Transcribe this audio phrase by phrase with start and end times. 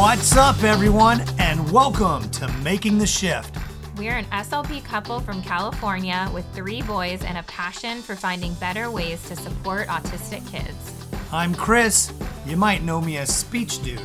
[0.00, 3.54] What's up, everyone, and welcome to Making the Shift.
[3.98, 8.90] We're an SLP couple from California with three boys and a passion for finding better
[8.90, 10.94] ways to support autistic kids.
[11.30, 12.14] I'm Chris.
[12.46, 14.00] You might know me as Speech Dude.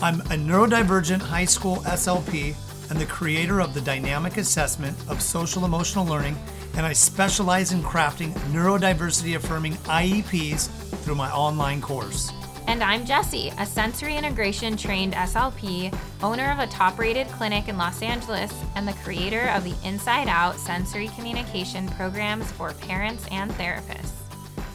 [0.00, 2.54] I'm a neurodivergent high school SLP
[2.88, 6.38] and the creator of the dynamic assessment of social emotional learning,
[6.76, 10.68] and I specialize in crafting neurodiversity affirming IEPs
[11.02, 12.30] through my online course.
[12.66, 17.76] And I'm Jessie, a sensory integration trained SLP, owner of a top rated clinic in
[17.76, 23.50] Los Angeles, and the creator of the Inside Out sensory communication programs for parents and
[23.52, 24.12] therapists.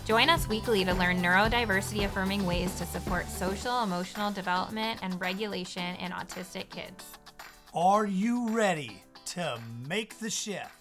[0.05, 5.95] Join us weekly to learn neurodiversity affirming ways to support social emotional development and regulation
[5.95, 7.03] in autistic kids.
[7.73, 10.78] Are you ready to make the shift?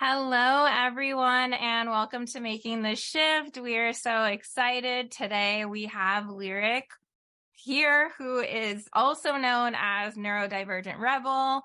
[0.00, 3.58] Hello, everyone, and welcome to Making the Shift.
[3.58, 5.10] We are so excited.
[5.10, 6.84] Today we have Lyric
[7.50, 11.62] here, who is also known as Neurodivergent Rebel.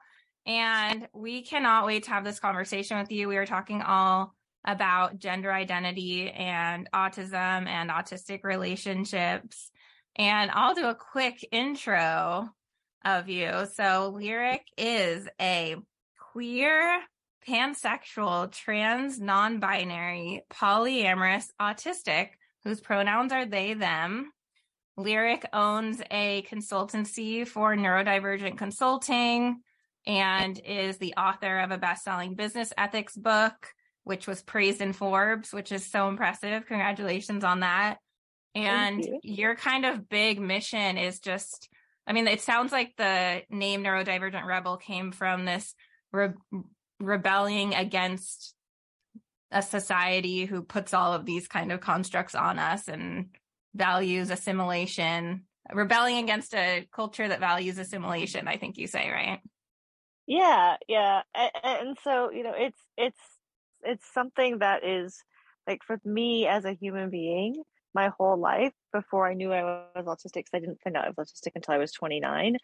[0.48, 3.28] And we cannot wait to have this conversation with you.
[3.28, 4.34] We are talking all
[4.66, 9.70] about gender identity and autism and autistic relationships.
[10.16, 12.50] And I'll do a quick intro
[13.06, 13.67] of you.
[13.76, 15.76] So, Lyric is a
[16.31, 17.00] queer
[17.47, 22.30] pansexual, trans, non binary, polyamorous, autistic,
[22.63, 24.31] whose pronouns are they, them.
[24.95, 29.61] Lyric owns a consultancy for neurodivergent consulting
[30.05, 33.69] and is the author of a best selling business ethics book,
[34.03, 36.66] which was praised in Forbes, which is so impressive.
[36.67, 37.97] Congratulations on that.
[38.55, 39.19] And you.
[39.23, 41.69] your kind of big mission is just,
[42.05, 45.73] I mean, it sounds like the name Neurodivergent Rebel came from this
[46.11, 46.33] re-
[47.04, 48.56] rebelling against
[49.52, 53.28] a society who puts all of these kind of constructs on us and
[53.76, 55.44] values assimilation.
[55.72, 59.39] Rebelling against a culture that values assimilation i think you say right?
[60.27, 61.22] Yeah yeah.
[61.64, 63.20] And, so you know it's it's
[63.82, 65.17] it's something that is
[65.67, 67.61] like for me as a human being
[67.94, 69.64] my whole life before i knew i
[69.95, 72.58] was autistic i didn't find out i was autistic until i was 29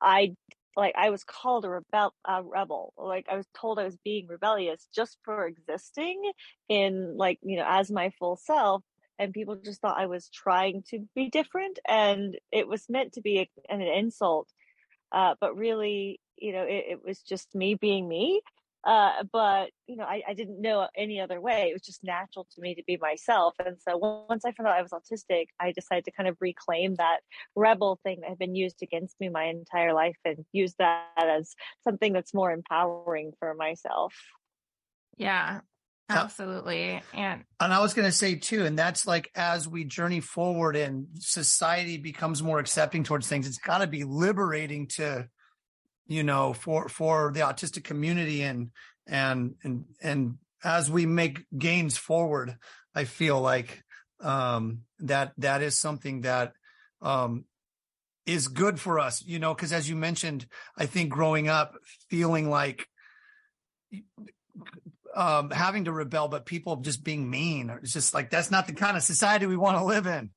[0.00, 0.34] i
[0.78, 4.28] like I was called a rebel a rebel like I was told I was being
[4.28, 6.30] rebellious just for existing
[6.68, 8.82] in like you know as my full self
[9.18, 13.20] and people just thought I was trying to be different and it was meant to
[13.20, 14.48] be a, an insult.
[15.10, 18.40] Uh, but really you know it, it was just me being me
[18.84, 21.68] uh, but you know, I, I didn't know any other way.
[21.70, 23.54] It was just natural to me to be myself.
[23.64, 23.96] And so
[24.28, 27.20] once I found out I was autistic, I decided to kind of reclaim that
[27.56, 31.54] rebel thing that had been used against me my entire life and use that as
[31.84, 34.14] something that's more empowering for myself.
[35.16, 35.60] Yeah,
[36.10, 40.20] absolutely and and i was going to say too and that's like as we journey
[40.20, 45.28] forward and society becomes more accepting towards things it's got to be liberating to
[46.08, 48.70] you know for for the autistic community and
[49.06, 52.56] and and and as we make gains forward
[52.94, 53.84] i feel like
[54.20, 56.52] um that that is something that
[57.02, 57.44] um
[58.26, 61.74] is good for us you know because as you mentioned i think growing up
[62.10, 62.86] feeling like
[65.14, 68.72] um having to rebel but people just being mean it's just like that's not the
[68.72, 70.30] kind of society we want to live in.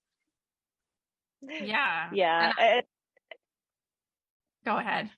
[1.43, 2.09] Yeah.
[2.13, 2.81] Yeah I,
[4.63, 5.09] go ahead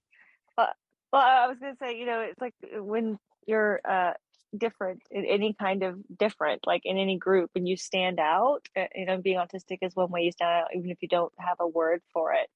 [1.13, 4.13] well, I was going to say, you know, it's like uh, when you're uh,
[4.57, 8.68] different in any kind of different, like in any group, and you stand out.
[8.78, 11.34] Uh, you know, being autistic is one way you stand out, even if you don't
[11.40, 12.50] have a word for it.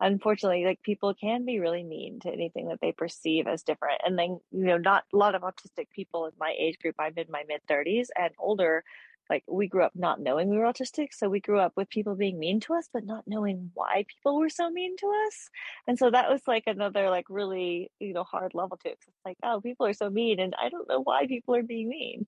[0.00, 4.00] Unfortunately, like people can be really mean to anything that they perceive as different.
[4.06, 6.96] And then, you know, not a lot of autistic people in my age group.
[7.00, 8.84] I'm in my mid 30s and older
[9.30, 12.14] like we grew up not knowing we were autistic so we grew up with people
[12.14, 15.48] being mean to us but not knowing why people were so mean to us.
[15.86, 19.24] And so that was like another like really you know hard level to it it's
[19.24, 22.26] like oh people are so mean and i don't know why people are being mean.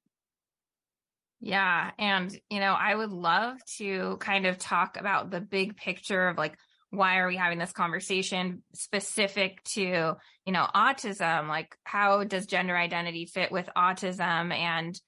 [1.41, 6.29] Yeah and you know i would love to kind of talk about the big picture
[6.29, 6.57] of like
[6.91, 10.15] why are we having this conversation specific to
[10.47, 11.49] you know autism?
[11.49, 14.53] Like how does gender identity fit with autism?
[14.53, 14.99] And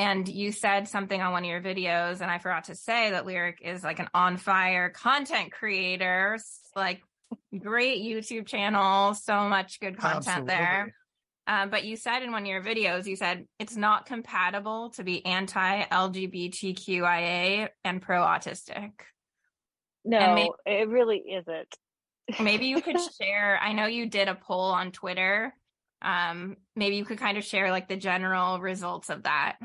[0.00, 3.26] and you said something on one of your videos, and I forgot to say that
[3.26, 6.38] Lyric is like an on fire content creator,
[6.74, 7.02] like
[7.58, 10.54] great YouTube channel, so much good content Absolutely.
[10.54, 10.94] there.
[11.46, 15.04] Um, but you said in one of your videos, you said it's not compatible to
[15.04, 18.92] be anti LGBTQIA and pro autistic.
[20.06, 21.74] No, maybe, it really isn't.
[22.42, 23.58] maybe you could share.
[23.62, 25.54] I know you did a poll on Twitter.
[26.00, 29.58] Um, maybe you could kind of share like the general results of that.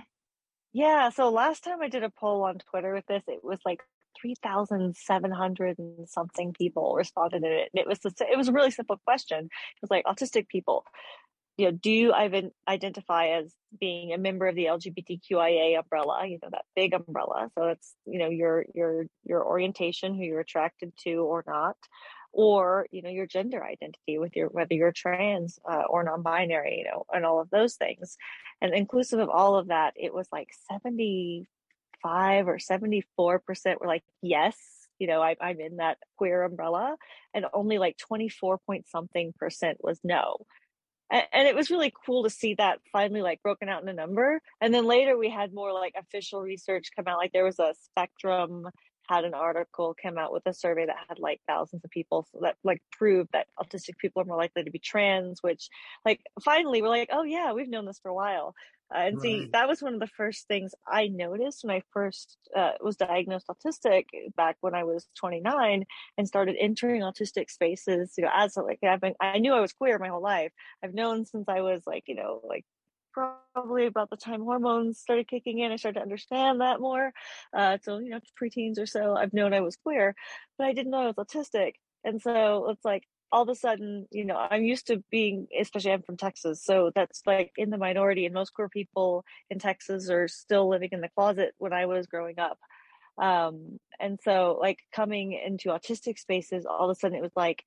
[0.75, 3.79] Yeah, so last time I did a poll on Twitter with this, it was like
[4.21, 7.69] 3,700 and something people responded to it.
[7.73, 9.45] And it was, the, it was a really simple question.
[9.45, 10.83] It was like autistic people,
[11.55, 16.39] you know, do you even identify as being a member of the LGBTQIA umbrella, you
[16.43, 17.49] know, that big umbrella.
[17.57, 21.77] So it's, you know, your, your, your orientation, who you're attracted to or not,
[22.35, 26.83] or, you know, your gender identity with your, whether you're trans uh, or non-binary, you
[26.83, 28.17] know, and all of those things.
[28.61, 34.57] And inclusive of all of that, it was like 75 or 74% were like, yes,
[34.99, 36.97] you know, I, I'm in that queer umbrella.
[37.33, 40.45] And only like 24 point something percent was no
[41.11, 44.41] and, it was really cool to see that finally like broken out in a number
[44.59, 47.75] and then later we had more like official research come out like there was a
[47.83, 48.67] spectrum
[49.07, 52.39] had an article come out with a survey that had like thousands of people so
[52.41, 55.69] that like proved that autistic people are more likely to be trans which
[56.05, 58.53] like finally we're like oh yeah we've known this for a while
[58.93, 59.21] uh, and right.
[59.21, 62.95] see, that was one of the first things I noticed when I first uh, was
[62.95, 64.05] diagnosed autistic
[64.37, 65.85] back when I was 29
[66.17, 68.13] and started entering autistic spaces.
[68.15, 70.51] You know, as like I've been, I knew I was queer my whole life.
[70.83, 72.63] I've known since I was like, you know, like
[73.15, 75.71] probably about the time hormones started kicking in.
[75.71, 77.13] I started to understand that more.
[77.55, 80.15] Uh, so you know, preteens or so, I've known I was queer,
[80.57, 81.73] but I didn't know I was autistic.
[82.03, 85.91] And so it's like all of a sudden, you know, I'm used to being, especially
[85.91, 90.09] I'm from Texas, so that's like in the minority, and most queer people in Texas
[90.09, 92.59] are still living in the closet when I was growing up.
[93.17, 97.63] Um, and so, like, coming into autistic spaces, all of a sudden it was like,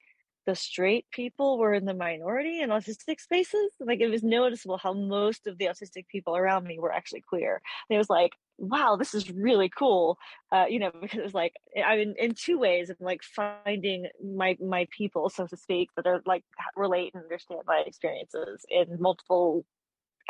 [0.49, 3.71] the straight people were in the minority in autistic spaces.
[3.79, 7.61] Like it was noticeable how most of the autistic people around me were actually queer.
[7.89, 10.17] And it was like, wow, this is really cool.
[10.51, 11.53] Uh, you know, because it was like
[11.87, 16.07] I mean, in two ways, I'm like finding my my people, so to speak, that
[16.07, 19.67] are like relate and understand my experiences in multiple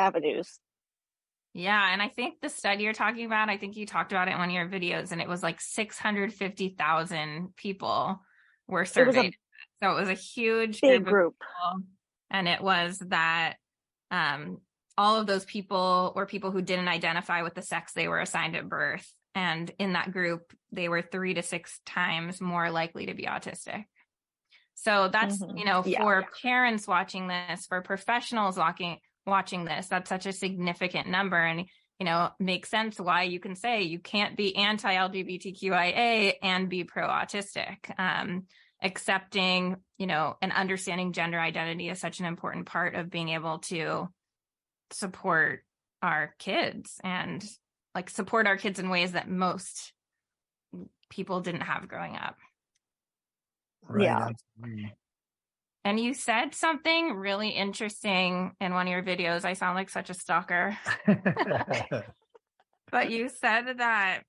[0.00, 0.58] avenues.
[1.54, 4.32] Yeah, and I think the study you're talking about, I think you talked about it
[4.32, 8.20] in one of your videos, and it was like 650,000 people
[8.66, 9.36] were surveyed.
[9.82, 11.36] So it was a huge Big group.
[12.30, 13.54] and it was that
[14.10, 14.58] um,
[14.96, 18.56] all of those people were people who didn't identify with the sex they were assigned
[18.56, 19.08] at birth.
[19.34, 23.84] And in that group, they were three to six times more likely to be autistic.
[24.74, 25.56] So that's, mm-hmm.
[25.56, 26.26] you know, yeah, for yeah.
[26.42, 31.36] parents watching this, for professionals walking, watching this, that's such a significant number.
[31.36, 31.66] And,
[32.00, 36.84] you know, makes sense why you can say you can't be anti LGBTQIA and be
[36.84, 37.76] pro autistic.
[37.98, 38.44] Um,
[38.82, 43.58] accepting, you know, and understanding gender identity is such an important part of being able
[43.58, 44.08] to
[44.90, 45.64] support
[46.02, 47.44] our kids and
[47.94, 49.92] like support our kids in ways that most
[51.10, 52.36] people didn't have growing up.
[53.82, 54.04] Right.
[54.04, 54.28] Yeah.
[55.84, 59.44] And you said something really interesting in one of your videos.
[59.44, 60.76] I sound like such a stalker.
[62.90, 64.22] but you said that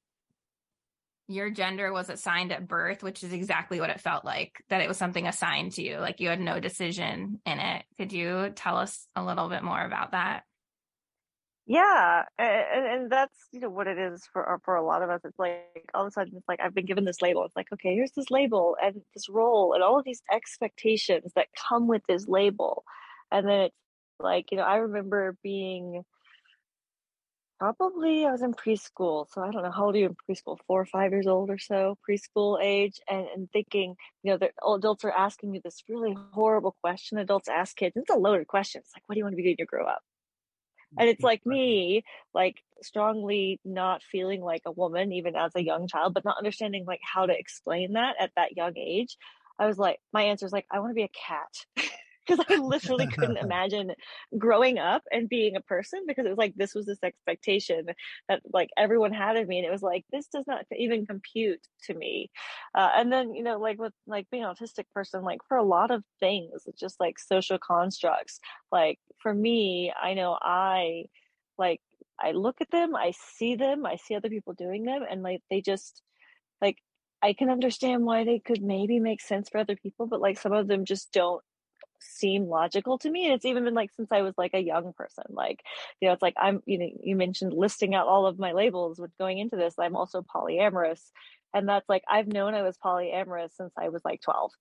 [1.29, 4.87] your gender was assigned at birth, which is exactly what it felt like that it
[4.87, 7.85] was something assigned to you, like you had no decision in it.
[7.97, 10.43] Could you tell us a little bit more about that?
[11.67, 15.11] Yeah, and, and that's you know what it is for uh, for a lot of
[15.11, 15.21] us.
[15.23, 17.45] It's like all of a sudden it's like I've been given this label.
[17.45, 21.49] It's like okay, here's this label and this role and all of these expectations that
[21.69, 22.83] come with this label,
[23.31, 23.75] and then it's
[24.19, 26.03] like you know I remember being
[27.59, 30.57] Probably I was in preschool, so I don't know how old are you in preschool,
[30.65, 34.51] four or five years old or so, preschool age, and, and thinking, you know, the
[34.65, 37.17] adults are asking you this really horrible question.
[37.17, 38.79] Adults ask kids, it's a loaded question.
[38.79, 40.01] It's like, what do you want to be when you grow up?
[40.97, 45.85] And it's like me, like strongly not feeling like a woman, even as a young
[45.89, 49.17] child, but not understanding like how to explain that at that young age.
[49.59, 51.89] I was like, my answer is like, I want to be a cat.
[52.29, 53.91] because I literally couldn't imagine
[54.37, 57.87] growing up and being a person because it was like this was this expectation
[58.27, 61.65] that like everyone had of me, and it was like this does not even compute
[61.85, 62.29] to me.
[62.75, 65.63] Uh, and then you know, like with like being an autistic person, like for a
[65.63, 68.39] lot of things, it's just like social constructs.
[68.71, 71.05] Like for me, I know I
[71.57, 71.81] like
[72.21, 75.41] I look at them, I see them, I see other people doing them, and like
[75.49, 76.01] they just
[76.61, 76.77] like
[77.21, 80.53] I can understand why they could maybe make sense for other people, but like some
[80.53, 81.41] of them just don't
[82.01, 84.93] seem logical to me and it's even been like since i was like a young
[84.93, 85.61] person like
[86.01, 88.99] you know it's like i'm you know you mentioned listing out all of my labels
[88.99, 91.01] with going into this i'm also polyamorous
[91.53, 94.51] and that's like i've known i was polyamorous since i was like 12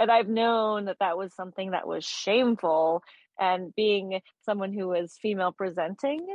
[0.00, 3.02] and i've known that that was something that was shameful
[3.40, 6.26] and being someone who was female presenting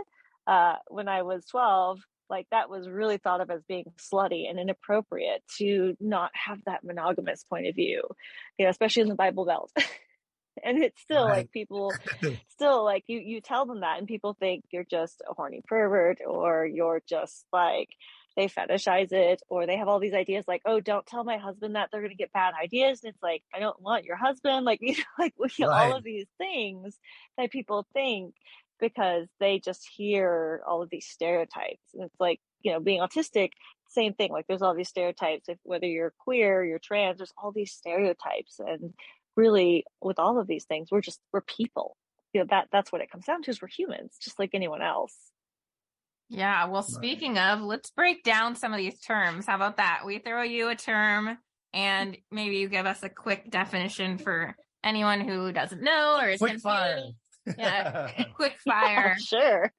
[0.47, 1.99] uh, when i was 12
[2.29, 6.83] like that was really thought of as being slutty and inappropriate to not have that
[6.83, 8.03] monogamous point of view
[8.59, 9.71] you know especially in the bible belt
[10.63, 11.37] and it's still right.
[11.37, 11.93] like people
[12.49, 16.19] still like you you tell them that and people think you're just a horny pervert
[16.25, 17.89] or you're just like
[18.35, 21.75] they fetishize it or they have all these ideas like oh don't tell my husband
[21.75, 23.01] that they're going to get bad ideas.
[23.03, 24.65] And it's like i don't want your husband.
[24.69, 25.91] Like you know like right.
[25.91, 26.95] all of these things
[27.37, 28.33] that people think
[28.79, 31.83] because they just hear all of these stereotypes.
[31.93, 33.49] And it's like you know being autistic
[33.89, 34.31] same thing.
[34.31, 38.59] Like there's all these stereotypes if whether you're queer you're trans there's all these stereotypes.
[38.59, 38.93] And
[39.35, 41.95] really with all of these things we're just we're people.
[42.33, 44.81] You know that that's what it comes down to is we're humans just like anyone
[44.81, 45.15] else.
[46.29, 47.53] Yeah well speaking right.
[47.53, 49.45] of let's break down some of these terms.
[49.47, 50.01] How about that?
[50.05, 51.37] We throw you a term
[51.73, 56.39] and maybe you give us a quick definition for anyone who doesn't know or is
[56.39, 57.01] quick fire.
[57.57, 59.15] Yeah quick fire.
[59.19, 59.71] Sure.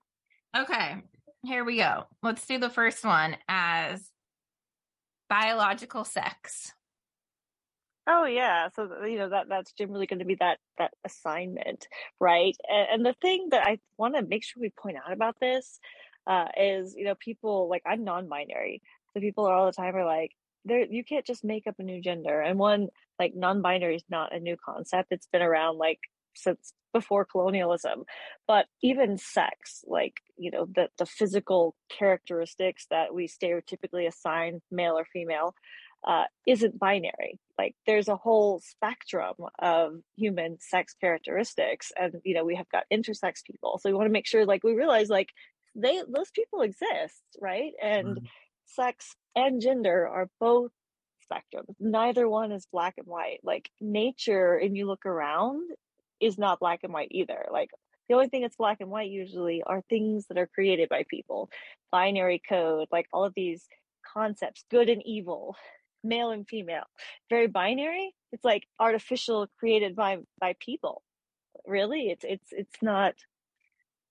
[0.56, 1.02] Okay
[1.42, 2.04] here we go.
[2.22, 4.10] Let's do the first one as
[5.28, 6.72] biological sex
[8.12, 11.86] Oh yeah, so you know that that's generally going to be that that assignment,
[12.18, 12.56] right?
[12.68, 15.78] And, and the thing that I want to make sure we point out about this
[16.26, 18.82] uh, is, you know, people like I'm non-binary,
[19.14, 20.32] so people all the time are like,
[20.64, 22.40] there you can't just make up a new gender.
[22.40, 22.88] And one
[23.20, 26.00] like non-binary is not a new concept; it's been around like
[26.34, 28.02] since before colonialism.
[28.48, 34.98] But even sex, like you know, the the physical characteristics that we stereotypically assign male
[34.98, 35.54] or female
[36.06, 37.38] uh, isn't binary.
[37.58, 42.84] Like there's a whole spectrum of human sex characteristics, and you know we have got
[42.92, 43.78] intersex people.
[43.78, 45.28] So we want to make sure, like we realize, like
[45.74, 47.72] they those people exist, right?
[47.82, 48.24] And mm-hmm.
[48.66, 50.70] sex and gender are both
[51.30, 51.74] spectrums.
[51.78, 53.40] Neither one is black and white.
[53.42, 55.70] Like nature, and you look around,
[56.20, 57.46] is not black and white either.
[57.52, 57.70] Like
[58.08, 61.50] the only thing that's black and white usually are things that are created by people,
[61.92, 63.66] binary code, like all of these
[64.12, 65.56] concepts, good and evil,
[66.02, 66.84] male and female
[67.28, 68.14] very binary.
[68.32, 71.02] It's like artificial created by by people.
[71.66, 73.14] Really it's it's it's not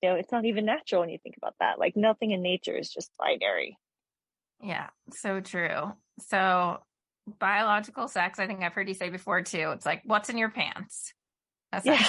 [0.01, 1.79] you know it's not even natural when you think about that.
[1.79, 3.77] Like nothing in nature is just binary.
[4.61, 5.93] Yeah so true.
[6.19, 6.79] So
[7.37, 10.49] biological sex i think i've heard you say before too it's like what's in your
[10.49, 11.13] pants
[11.83, 12.03] yeah.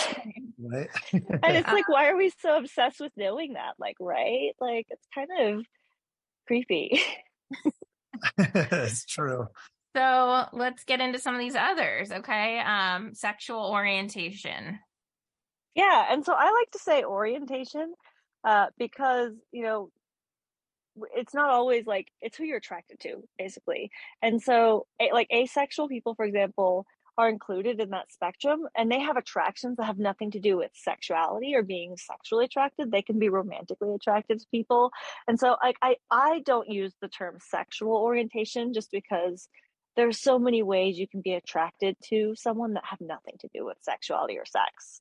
[0.58, 0.88] right.
[1.12, 3.74] And it's uh, like why are we so obsessed with knowing that?
[3.78, 4.52] Like right?
[4.60, 5.64] Like it's kind of
[6.46, 7.00] creepy
[8.38, 9.46] it's true.
[9.96, 12.60] So let's get into some of these others, okay?
[12.60, 14.78] Um, sexual orientation.
[15.74, 17.94] Yeah, and so I like to say orientation
[18.44, 19.90] uh, because you know
[21.14, 23.90] it's not always like it's who you're attracted to, basically.
[24.22, 26.86] And so, like asexual people, for example,
[27.18, 30.70] are included in that spectrum and they have attractions that have nothing to do with
[30.74, 32.90] sexuality or being sexually attracted.
[32.90, 34.90] They can be romantically attracted to people.
[35.28, 39.48] And so like i i don't use the term sexual orientation just because
[39.96, 43.64] there's so many ways you can be attracted to someone that have nothing to do
[43.64, 45.00] with sexuality or sex.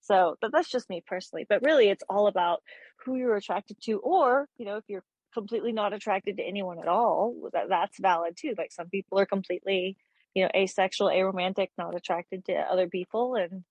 [0.00, 1.46] So but that's just me personally.
[1.48, 2.62] But really it's all about
[3.04, 6.88] who you're attracted to or you know if you're completely not attracted to anyone at
[6.88, 8.54] all that, that's valid too.
[8.56, 9.96] Like some people are completely
[10.34, 13.64] you know asexual aromantic not attracted to other people and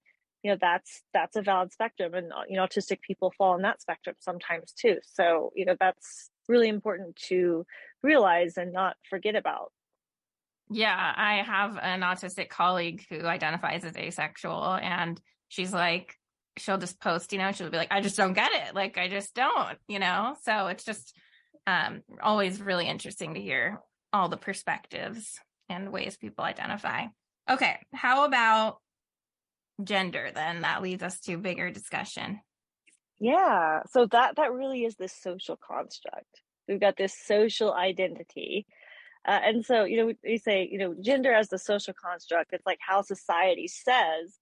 [0.44, 3.82] you know that's that's a valid spectrum and you know autistic people fall in that
[3.82, 4.98] spectrum sometimes too.
[5.04, 7.66] So you know that's really important to
[8.02, 9.72] realize and not forget about.
[10.72, 16.16] Yeah i have an autistic colleague who identifies as asexual and she's like
[16.58, 18.76] she'll just post you know she'll be like i just don't get it.
[18.76, 20.36] Like i just don't you know?
[20.44, 21.16] So it's just
[21.68, 23.82] um always really interesting to hear
[24.14, 25.40] all the perspectives
[25.70, 27.06] and ways people identify.
[27.50, 28.78] Okay, how about
[29.84, 30.62] gender then?
[30.62, 32.42] That leads us to bigger discussion.
[33.20, 36.42] Yeah, so that that really is this social construct.
[36.68, 38.66] We've got this social identity.
[39.28, 42.66] Uh, and so, you know, we say, you know, gender as the social construct, it's
[42.66, 44.38] like how society says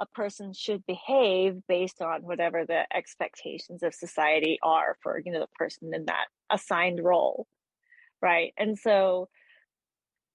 [0.00, 5.40] a person should behave based on whatever the expectations of society are for, you know,
[5.40, 7.46] the person in that assigned role.
[8.20, 8.52] Right.
[8.58, 9.28] And so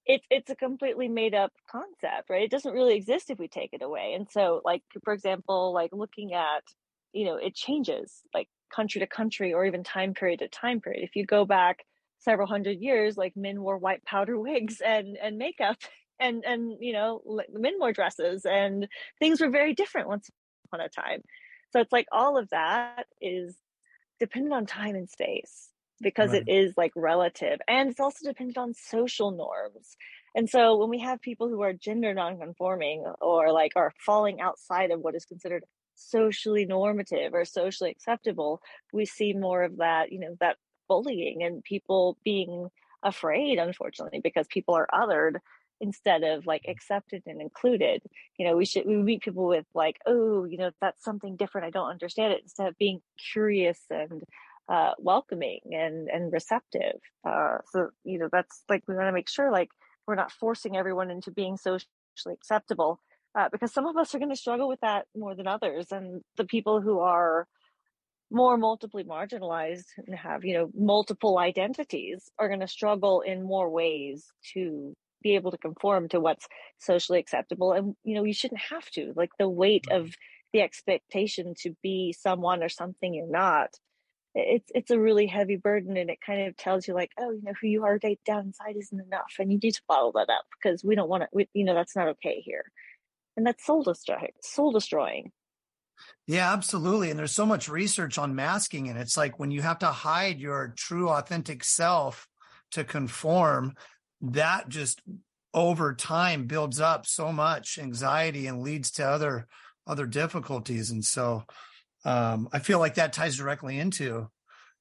[0.06, 2.44] it's it's a completely made up concept right?
[2.44, 4.14] It doesn't really exist if we take it away.
[4.16, 6.64] And so like for example like looking at
[7.14, 11.04] you know it changes like country to country or even time period to time period.
[11.04, 11.86] If you go back
[12.20, 15.78] several hundred years like men wore white powder wigs and and makeup
[16.20, 18.88] and and you know men wore dresses and
[19.20, 20.30] things were very different once
[20.68, 21.22] upon a time.
[21.72, 23.58] So it's like all of that is
[24.20, 25.73] dependent on time and space
[26.04, 26.44] because right.
[26.46, 29.96] it is like relative and it's also dependent on social norms.
[30.36, 34.92] And so when we have people who are gender nonconforming or like are falling outside
[34.92, 35.64] of what is considered
[35.96, 38.60] socially normative or socially acceptable
[38.92, 40.58] we see more of that you know that
[40.88, 42.68] bullying and people being
[43.04, 45.36] afraid unfortunately because people are othered
[45.84, 46.72] instead of like mm.
[46.72, 48.02] accepted and included.
[48.38, 51.68] You know we should we meet people with like oh you know that's something different.
[51.68, 54.24] I don't understand it instead of being curious and
[54.70, 57.00] uh, welcoming and and receptive.
[57.27, 59.70] Uh, so you know that's like we want to make sure like
[60.08, 61.88] we're not forcing everyone into being socially
[62.34, 63.00] acceptable
[63.36, 66.22] uh, because some of us are going to struggle with that more than others, and
[66.38, 67.48] the people who are
[68.32, 73.70] more multiply marginalized and have you know multiple identities are going to struggle in more
[73.70, 76.48] ways to be able to conform to what's
[76.79, 80.13] socially acceptable and you know you shouldn't have to like the weight of
[80.51, 83.70] the expectation to be someone or something you're not
[84.36, 87.42] it's it's a really heavy burden and it kind of tells you like oh you
[87.44, 90.46] know who you are down inside isn't enough and you need to follow that up
[90.52, 92.66] because we don't want to you know that's not okay here.
[93.36, 95.32] And that's soul destroying soul destroying.
[96.25, 99.80] Yeah absolutely and there's so much research on masking and it's like when you have
[99.80, 102.28] to hide your true authentic self
[102.72, 103.74] to conform
[104.22, 105.02] that just
[105.54, 109.48] over time builds up so much anxiety and leads to other
[109.86, 111.44] other difficulties and so
[112.06, 114.30] um, I feel like that ties directly into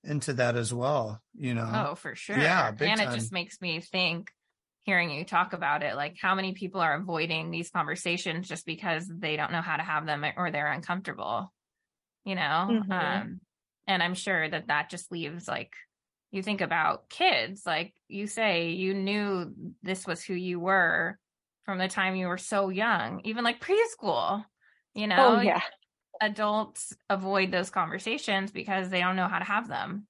[0.04, 1.20] into that as well.
[1.34, 1.88] You know.
[1.90, 2.38] Oh, for sure.
[2.38, 3.08] Yeah, and time.
[3.08, 4.30] it just makes me think,
[4.82, 9.06] hearing you talk about it, like how many people are avoiding these conversations just because
[9.06, 11.52] they don't know how to have them or they're uncomfortable.
[12.24, 12.68] You know.
[12.70, 12.92] Mm-hmm.
[12.92, 13.40] Um,
[13.86, 15.72] and I'm sure that that just leaves like
[16.30, 19.52] you think about kids like you say you knew
[19.82, 21.18] this was who you were
[21.64, 24.44] from the time you were so young even like preschool
[24.94, 25.60] you know oh, yeah
[26.22, 30.06] adults avoid those conversations because they don't know how to have them.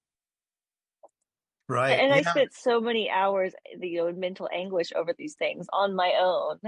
[1.69, 1.99] Right.
[1.99, 2.17] And yeah.
[2.17, 6.13] I spent so many hours, you know, in mental anguish over these things on my
[6.21, 6.59] own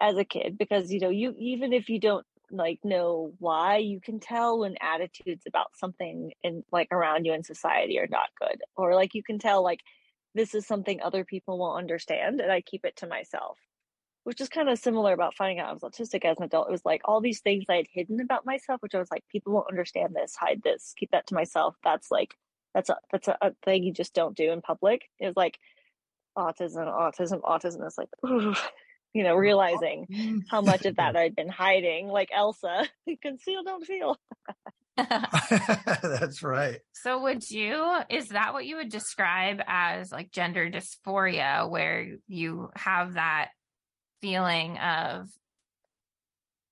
[0.00, 4.00] as a kid because, you know, you even if you don't like know why, you
[4.00, 8.60] can tell when attitudes about something in like around you in society are not good.
[8.76, 9.80] Or like you can tell like
[10.34, 13.58] this is something other people won't understand and I keep it to myself
[14.24, 16.68] which is kind of similar about finding out I was autistic as an adult.
[16.68, 19.24] It was like all these things I had hidden about myself, which I was like,
[19.28, 21.76] people won't understand this, hide this, keep that to myself.
[21.82, 22.34] That's like,
[22.74, 25.58] that's a, that's a, a thing you just don't do in public is like
[26.36, 27.84] autism, autism, autism.
[27.86, 28.54] It's like, ooh,
[29.14, 32.88] you know, realizing how much of that I'd been hiding, like Elsa,
[33.22, 34.18] conceal, don't feel.
[34.96, 36.80] That's right.
[36.92, 42.70] So would you is that what you would describe as like gender dysphoria where you
[42.76, 43.48] have that
[44.22, 45.28] feeling of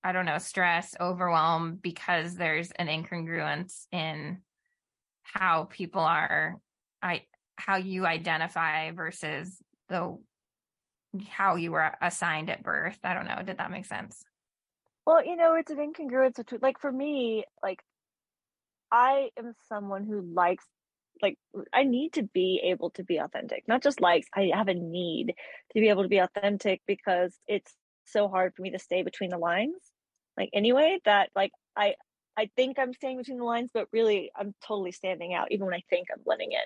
[0.03, 4.39] I don't know, stress, overwhelm because there's an incongruence in
[5.21, 6.55] how people are
[7.03, 7.23] I
[7.55, 9.57] how you identify versus
[9.89, 10.17] the
[11.27, 12.97] how you were assigned at birth.
[13.03, 13.41] I don't know.
[13.45, 14.23] Did that make sense?
[15.05, 17.83] Well, you know, it's an incongruence between like for me, like
[18.91, 20.65] I am someone who likes
[21.21, 21.37] like
[21.73, 23.67] I need to be able to be authentic.
[23.67, 25.35] Not just likes, I have a need
[25.73, 27.73] to be able to be authentic because it's
[28.05, 29.75] so hard for me to stay between the lines.
[30.37, 31.95] Like anyway, that like I
[32.37, 35.75] I think I'm staying between the lines, but really I'm totally standing out even when
[35.75, 36.59] I think I'm blending in.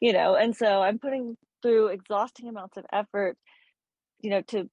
[0.00, 3.36] You know, and so I'm putting through exhausting amounts of effort,
[4.20, 4.68] you know, to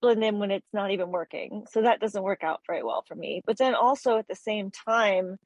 [0.00, 1.64] blend in when it's not even working.
[1.70, 3.42] So that doesn't work out very well for me.
[3.46, 5.38] But then also at the same time,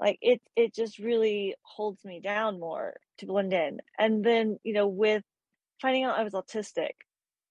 [0.00, 3.80] like it it just really holds me down more to blend in.
[3.98, 5.22] And then you know with
[5.80, 6.90] finding out i was autistic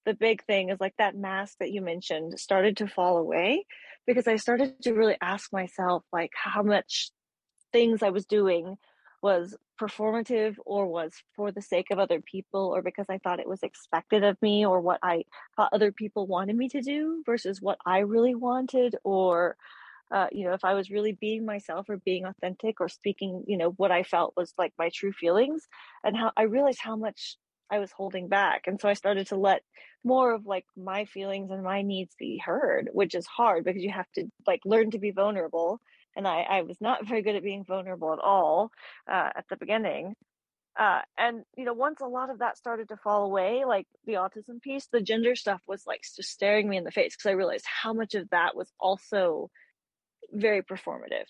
[0.06, 3.66] the big thing is like that mask that you mentioned started to fall away
[4.08, 7.12] because i started to really ask myself like how much
[7.72, 8.76] things i was doing
[9.22, 13.50] was performative or was for the sake of other people or because i thought it
[13.50, 15.24] was expected of me or what i
[15.56, 19.56] thought other people wanted me to do versus what i really wanted or
[20.12, 23.58] uh, you know, if I was really being myself or being authentic or speaking, you
[23.58, 25.67] know, what I felt was like my true feelings
[26.04, 27.38] and how I realized how much
[27.72, 28.63] I was holding back.
[28.65, 29.62] And so I started to let
[30.04, 33.91] more of like my feelings and my needs be heard, which is hard because you
[33.91, 35.80] have to like learn to be vulnerable.
[36.15, 38.72] And I, I was not very good at being vulnerable at all
[39.10, 40.15] uh, at the beginning.
[40.78, 44.13] Uh, and you know, once a lot of that started to fall away, like the
[44.13, 47.34] autism piece, the gender stuff was like just staring me in the face because I
[47.34, 49.50] realized how much of that was also
[50.32, 51.28] very performative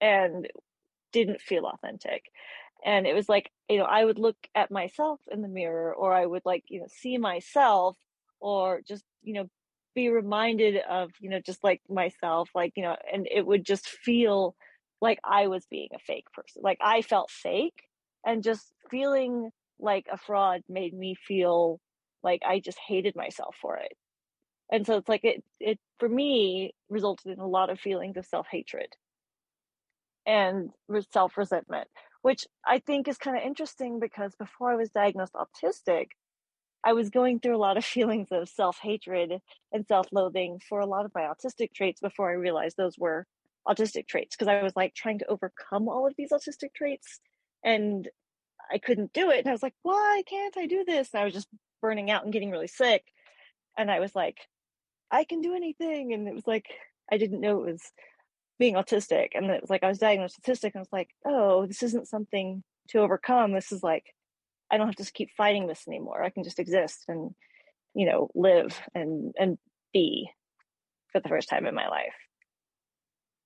[0.00, 0.48] and
[1.12, 2.24] didn't feel authentic.
[2.84, 6.12] And it was like you know i would look at myself in the mirror or
[6.12, 7.96] i would like you know see myself
[8.40, 9.46] or just you know
[9.94, 13.88] be reminded of you know just like myself like you know and it would just
[13.88, 14.54] feel
[15.00, 17.84] like i was being a fake person like i felt fake
[18.26, 21.80] and just feeling like a fraud made me feel
[22.22, 23.92] like i just hated myself for it
[24.70, 28.26] and so it's like it it for me resulted in a lot of feelings of
[28.26, 28.88] self-hatred
[30.26, 30.70] and
[31.12, 31.88] self-resentment
[32.22, 36.08] which i think is kind of interesting because before i was diagnosed autistic
[36.84, 39.40] i was going through a lot of feelings of self-hatred
[39.72, 43.26] and self-loathing for a lot of my autistic traits before i realized those were
[43.68, 47.20] autistic traits because I was like trying to overcome all of these autistic traits
[47.62, 48.08] and
[48.72, 49.40] I couldn't do it.
[49.40, 51.10] And I was like, why can't I do this?
[51.12, 51.48] And I was just
[51.80, 53.04] burning out and getting really sick.
[53.76, 54.38] And I was like,
[55.10, 56.12] I can do anything.
[56.12, 56.66] And it was like,
[57.10, 57.82] I didn't know it was
[58.58, 59.28] being autistic.
[59.34, 60.72] And it was like, I was diagnosed autistic.
[60.74, 63.52] And I was like, oh, this isn't something to overcome.
[63.52, 64.04] This is like,
[64.70, 66.22] I don't have to keep fighting this anymore.
[66.22, 67.34] I can just exist and,
[67.94, 69.58] you know, live and, and
[69.92, 70.30] be
[71.12, 72.14] for the first time in my life.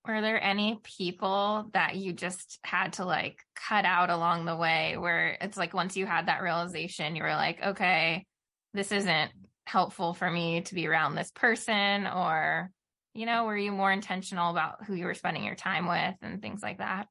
[0.05, 4.96] Were there any people that you just had to like cut out along the way
[4.96, 8.27] where it's like once you had that realization, you were like, okay,
[8.75, 9.31] this isn't
[9.66, 12.07] helpful for me to be around this person?
[12.07, 12.70] Or,
[13.14, 16.40] you know, were you more intentional about who you were spending your time with and
[16.40, 17.09] things like that?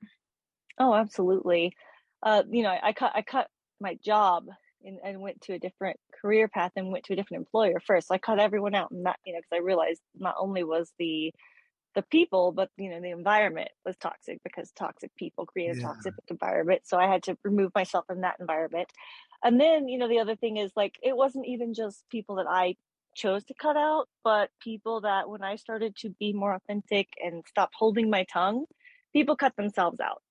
[0.79, 1.73] Oh, absolutely.
[2.23, 3.47] Uh, you know, I, I cut I cut
[3.79, 4.45] my job
[4.83, 8.07] and, and, went to a different career path and went to a different employer first.
[8.07, 10.91] So I cut everyone out and that, you know, because I realized not only was
[10.97, 11.31] the
[11.93, 15.87] the people, but you know, the environment was toxic because toxic people create a yeah.
[15.87, 16.81] toxic environment.
[16.85, 18.89] So I had to remove myself from that environment.
[19.43, 22.47] And then, you know, the other thing is like it wasn't even just people that
[22.47, 22.75] I
[23.15, 27.43] chose to cut out, but people that when I started to be more authentic and
[27.47, 28.65] stop holding my tongue,
[29.13, 30.21] people cut themselves out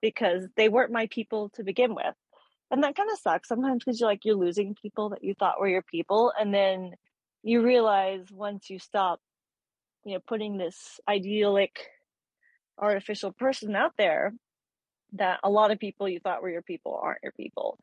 [0.00, 2.14] because they weren't my people to begin with.
[2.70, 5.60] And that kind of sucks sometimes because you're like you're losing people that you thought
[5.60, 6.92] were your people and then
[7.42, 9.20] you realize once you stop
[10.04, 11.78] you know putting this idyllic
[12.78, 14.32] artificial person out there
[15.12, 17.78] that a lot of people you thought were your people aren't your people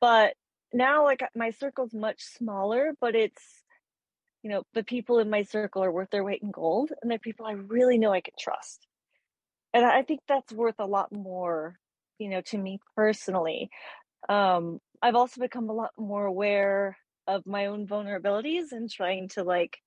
[0.00, 0.34] but
[0.72, 3.42] now like my circle's much smaller but it's
[4.42, 7.18] you know the people in my circle are worth their weight in gold and they're
[7.18, 8.86] people i really know i can trust
[9.72, 11.76] and i think that's worth a lot more
[12.18, 13.70] you know to me personally
[14.28, 19.42] um i've also become a lot more aware of my own vulnerabilities and trying to
[19.42, 19.78] like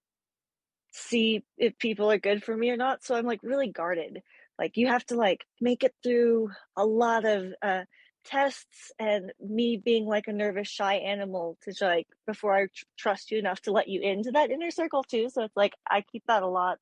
[0.91, 3.03] see if people are good for me or not.
[3.03, 4.21] So I'm like really guarded.
[4.59, 7.83] Like you have to like make it through a lot of uh,
[8.25, 13.31] tests and me being like a nervous, shy animal to like before I tr- trust
[13.31, 15.29] you enough to let you into that inner circle too.
[15.29, 16.77] So it's like I keep that a lot.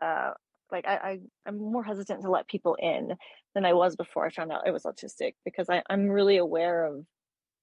[0.00, 0.32] Uh,
[0.70, 3.16] like I, I I'm more hesitant to let people in
[3.54, 6.84] than I was before I found out I was autistic because I, I'm really aware
[6.84, 7.04] of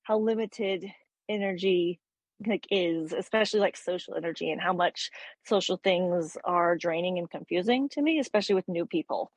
[0.03, 0.85] how limited
[1.29, 1.99] energy
[2.45, 5.09] like is especially like social energy and how much
[5.45, 9.31] social things are draining and confusing to me especially with new people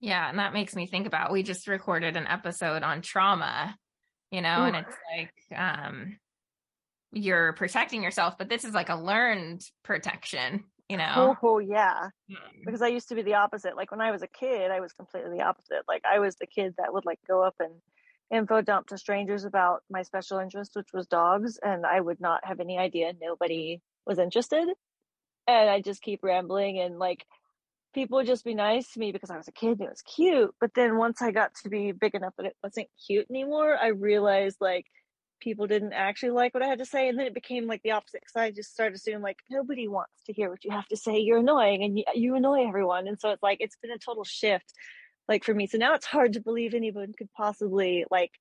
[0.00, 3.74] yeah and that makes me think about we just recorded an episode on trauma
[4.30, 4.64] you know Ooh.
[4.64, 6.16] and it's like um
[7.12, 12.36] you're protecting yourself but this is like a learned protection you know oh, yeah mm.
[12.64, 14.92] because i used to be the opposite like when i was a kid i was
[14.92, 17.72] completely the opposite like i was the kid that would like go up and
[18.30, 22.44] info dump to strangers about my special interest, which was dogs, and I would not
[22.44, 23.12] have any idea.
[23.20, 24.68] Nobody was interested.
[25.46, 27.26] And I just keep rambling and like
[27.94, 30.02] people would just be nice to me because I was a kid and it was
[30.02, 30.54] cute.
[30.60, 33.88] But then once I got to be big enough that it wasn't cute anymore, I
[33.88, 34.86] realized like
[35.40, 37.08] people didn't actually like what I had to say.
[37.08, 40.12] And then it became like the opposite because I just started assuming like nobody wants
[40.26, 41.18] to hear what you have to say.
[41.18, 43.08] You're annoying and you, you annoy everyone.
[43.08, 44.72] And so it's like it's been a total shift
[45.30, 48.32] like for me so now it's hard to believe anyone could possibly like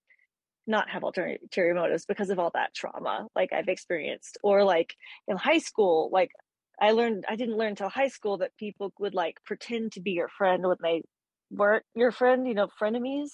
[0.67, 4.95] not have ulterior motives because of all that trauma like i've experienced or like
[5.27, 6.31] in high school like
[6.81, 10.11] i learned i didn't learn until high school that people would like pretend to be
[10.11, 11.01] your friend when they
[11.51, 13.31] weren't your friend you know frenemies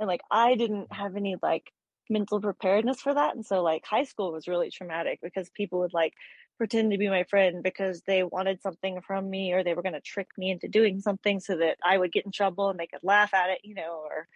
[0.00, 1.02] and like i didn't mm-hmm.
[1.02, 1.70] have any like
[2.10, 5.94] mental preparedness for that and so like high school was really traumatic because people would
[5.94, 6.12] like
[6.58, 9.94] pretend to be my friend because they wanted something from me or they were going
[9.94, 12.86] to trick me into doing something so that I would get in trouble and they
[12.86, 14.28] could laugh at it, you know, or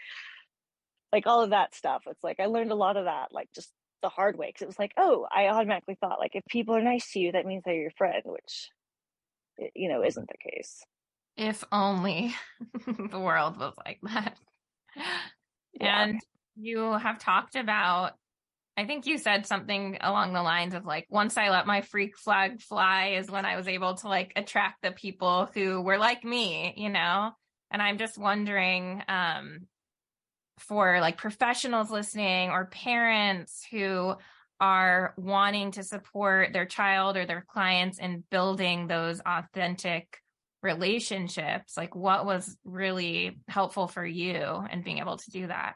[1.12, 2.02] like all of that stuff.
[2.06, 3.70] It's like I learned a lot of that, like just
[4.02, 4.52] the hard way.
[4.52, 7.32] Cause it was like, oh, I automatically thought like if people are nice to you,
[7.32, 8.70] that means they're your friend, which,
[9.74, 10.82] you know, isn't the case.
[11.36, 12.34] If only
[12.86, 14.36] the world was like that.
[15.78, 16.04] Yeah.
[16.04, 16.20] And
[16.56, 18.12] you have talked about
[18.78, 22.18] I think you said something along the lines of like, once I let my freak
[22.18, 26.24] flag fly is when I was able to like attract the people who were like
[26.24, 27.30] me, you know?
[27.70, 29.60] And I'm just wondering, um,
[30.58, 34.14] for like professionals listening or parents who
[34.60, 40.20] are wanting to support their child or their clients in building those authentic
[40.62, 45.74] relationships, like what was really helpful for you and being able to do that?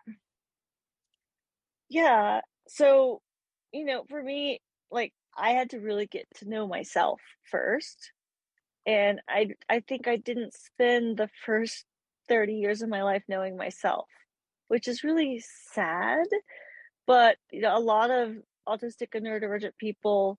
[1.89, 3.21] Yeah, so
[3.73, 8.13] you know for me like i had to really get to know myself first
[8.87, 11.85] and i i think i didn't spend the first
[12.29, 14.09] 30 years of my life knowing myself
[14.71, 16.27] which is really sad
[17.05, 18.37] but you know a lot of
[18.69, 20.39] autistic and neurodivergent people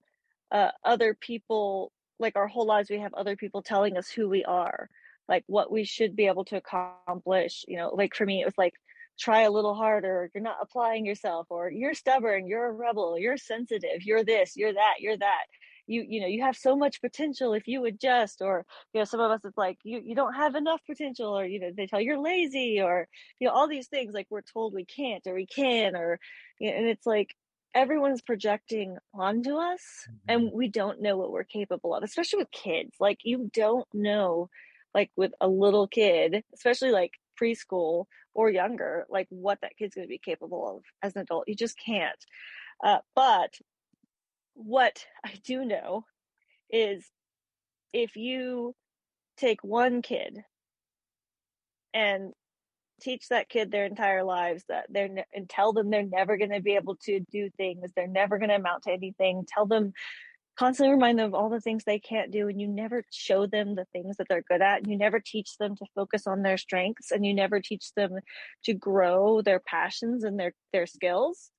[0.51, 4.45] uh, other people like our whole lives we have other people telling us who we
[4.45, 4.89] are
[5.27, 8.57] like what we should be able to accomplish you know like for me it was
[8.57, 8.73] like
[9.19, 13.37] try a little harder you're not applying yourself or you're stubborn you're a rebel you're
[13.37, 15.43] sensitive you're this you're that you're that
[15.91, 19.19] you you know you have so much potential if you adjust or you know some
[19.19, 22.01] of us it's like you you don't have enough potential or you know they tell
[22.01, 23.07] you're lazy or
[23.39, 26.19] you know all these things like we're told we can't or we can or
[26.59, 27.35] you know, and it's like
[27.75, 30.15] everyone's projecting onto us mm-hmm.
[30.29, 34.49] and we don't know what we're capable of especially with kids like you don't know
[34.93, 40.07] like with a little kid especially like preschool or younger like what that kid's going
[40.07, 42.25] to be capable of as an adult you just can't
[42.83, 43.53] uh, but
[44.65, 46.05] what i do know
[46.69, 47.05] is
[47.93, 48.73] if you
[49.37, 50.39] take one kid
[51.93, 52.33] and
[53.01, 56.51] teach that kid their entire lives that they're ne- and tell them they're never going
[56.51, 59.91] to be able to do things they're never going to amount to anything tell them
[60.57, 63.73] constantly remind them of all the things they can't do and you never show them
[63.73, 66.57] the things that they're good at and you never teach them to focus on their
[66.57, 68.11] strengths and you never teach them
[68.63, 71.49] to grow their passions and their their skills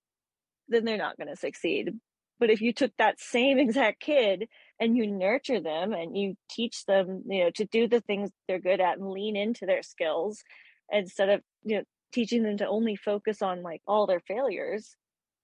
[0.68, 1.92] then they're not going to succeed
[2.42, 4.48] but if you took that same exact kid
[4.80, 8.58] and you nurture them and you teach them you know to do the things they're
[8.58, 10.42] good at and lean into their skills
[10.90, 14.96] instead of you know teaching them to only focus on like all their failures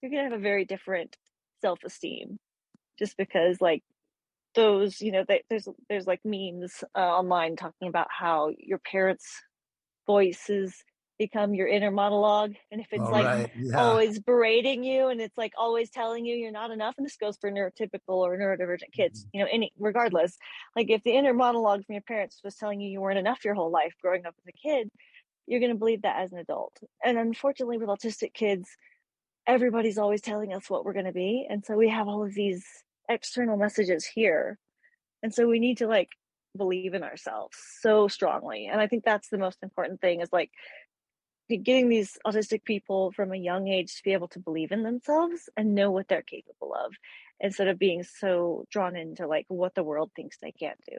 [0.03, 1.17] you're going to have a very different
[1.61, 2.37] self-esteem
[2.99, 3.85] just because like
[4.57, 9.41] those you know they, there's there's like memes uh, online talking about how your parents
[10.05, 10.83] voices
[11.19, 13.51] become your inner monologue and if it's All like right.
[13.59, 13.77] yeah.
[13.77, 17.37] always berating you and it's like always telling you you're not enough and this goes
[17.37, 19.39] for neurotypical or neurodivergent kids mm-hmm.
[19.39, 20.39] you know any regardless
[20.77, 23.55] like if the inner monologue from your parents was telling you you weren't enough your
[23.55, 24.91] whole life growing up as a kid
[25.49, 26.79] you're going to believe that as an adult.
[27.03, 28.69] And unfortunately, with autistic kids,
[29.47, 31.47] everybody's always telling us what we're going to be.
[31.49, 32.65] And so we have all of these
[33.09, 34.59] external messages here.
[35.23, 36.11] And so we need to like
[36.57, 38.69] believe in ourselves so strongly.
[38.71, 40.51] And I think that's the most important thing is like
[41.57, 45.49] getting these autistic people from a young age to be able to believe in themselves
[45.57, 46.93] and know what they're capable of
[47.41, 50.99] instead of being so drawn into like what the world thinks they can't do.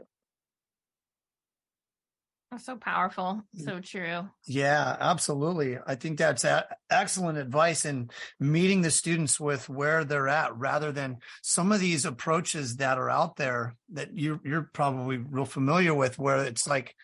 [2.52, 3.44] That's so powerful.
[3.56, 3.64] Mm.
[3.64, 4.30] So true.
[4.48, 5.78] Yeah, absolutely.
[5.86, 8.10] I think that's a- excellent advice in
[8.40, 13.10] meeting the students with where they're at rather than some of these approaches that are
[13.10, 16.96] out there that you, you're probably real familiar with, where it's like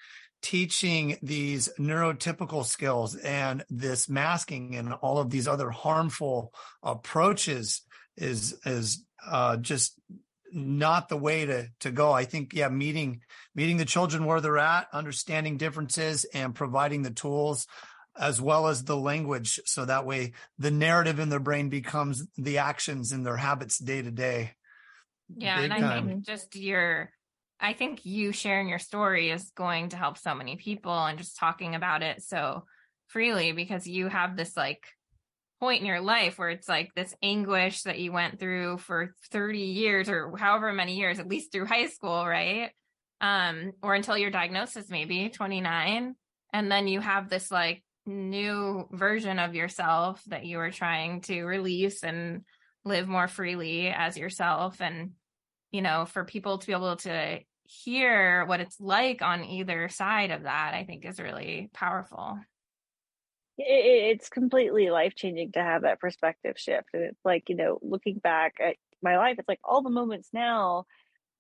[0.46, 6.54] teaching these neurotypical skills and this masking and all of these other harmful
[6.84, 7.82] approaches
[8.16, 10.00] is, is uh, just
[10.54, 12.12] not the way to to go.
[12.12, 13.22] I think yeah, meeting
[13.56, 17.66] meeting the children where they're at, understanding differences, and providing the tools
[18.18, 22.60] as well as the language, so that way the narrative in their brain becomes the
[22.60, 24.52] actions and their habits day to day.
[25.36, 26.08] Yeah, Big and I time.
[26.08, 27.10] think just your
[27.60, 31.38] I think you sharing your story is going to help so many people and just
[31.38, 32.66] talking about it so
[33.08, 34.86] freely because you have this like
[35.60, 39.60] point in your life where it's like this anguish that you went through for 30
[39.60, 42.72] years or however many years, at least through high school, right?
[43.22, 46.16] Um, or until your diagnosis, maybe 29.
[46.54, 51.44] And then you have this like new version of yourself that you are trying to
[51.44, 52.42] release and
[52.84, 54.82] live more freely as yourself.
[54.82, 55.12] And,
[55.76, 60.32] you know, for people to be able to hear what it's like on either side
[60.32, 62.40] of that, I think is really powerful.
[63.58, 68.20] It's completely life changing to have that perspective shift and it's like you know looking
[68.20, 70.86] back at my life it's like all the moments now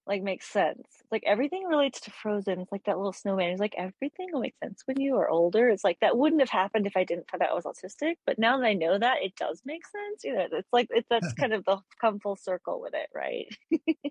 [0.07, 0.87] like makes sense.
[1.11, 4.55] Like everything relates to frozen it's like that little snowman it's like everything will make
[4.63, 5.69] sense when you are older.
[5.69, 8.39] It's like that wouldn't have happened if i didn't find out i was autistic but
[8.39, 11.33] now that i know that it does make sense you know it's like it's that's
[11.39, 13.47] kind of the come full circle with it right?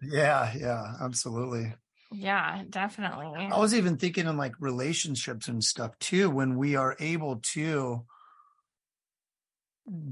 [0.02, 1.74] Yeah yeah absolutely.
[2.12, 3.26] Yeah, definitely.
[3.26, 8.04] I was even thinking in like relationships and stuff too, when we are able to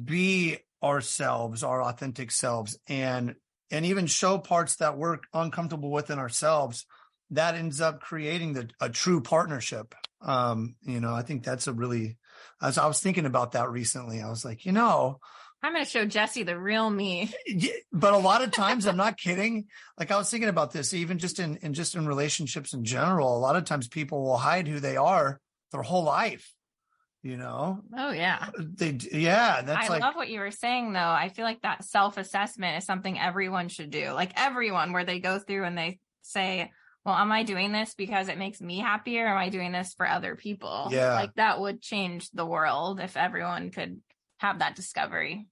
[0.05, 3.37] be ourselves, our authentic selves, and
[3.73, 6.87] and even show parts that we're uncomfortable with in ourselves,
[7.31, 9.95] that ends up creating the a true partnership.
[10.21, 12.19] Um, you know, I think that's a really
[12.61, 14.21] as I was thinking about that recently.
[14.21, 15.19] I was like, you know,
[15.63, 17.33] I'm going to show Jessie the real me.
[17.93, 19.67] But a lot of times, I'm not kidding.
[19.99, 23.37] Like I was thinking about this, even just in, in just in relationships in general.
[23.37, 26.53] A lot of times, people will hide who they are their whole life.
[27.23, 27.81] You know?
[27.97, 28.51] Oh yeah.
[28.59, 29.63] They yeah.
[29.63, 30.99] That's I like, love what you were saying though.
[30.99, 34.11] I feel like that self assessment is something everyone should do.
[34.11, 36.73] Like everyone, where they go through and they say,
[37.05, 39.27] well, am I doing this because it makes me happier?
[39.27, 40.89] Am I doing this for other people?
[40.91, 41.15] Yeah.
[41.15, 44.01] Like that would change the world if everyone could
[44.39, 45.47] have that discovery.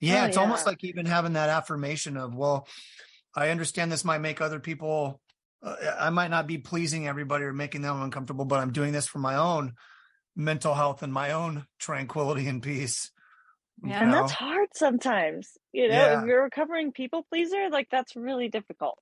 [0.00, 0.42] Yeah, oh, it's yeah.
[0.42, 2.68] almost like even having that affirmation of, well,
[3.34, 5.20] I understand this might make other people,
[5.62, 9.06] uh, I might not be pleasing everybody or making them uncomfortable, but I'm doing this
[9.06, 9.72] for my own
[10.36, 13.10] mental health and my own tranquility and peace.
[13.84, 14.02] Yeah.
[14.04, 15.50] And that's hard sometimes.
[15.72, 16.20] You know, Yeah.
[16.20, 18.98] if you're a recovering people pleaser, like that's really difficult.